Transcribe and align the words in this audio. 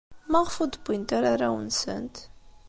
Maɣef 0.31 0.55
ur 0.61 0.67
d-wwint 0.69 1.09
ara 1.17 1.29
arraw-nsent? 1.33 2.15